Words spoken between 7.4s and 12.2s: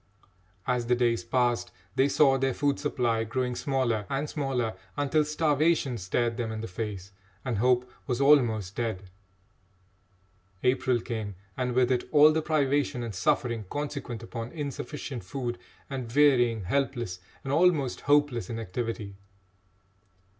and hope was almost dead. April came, and with it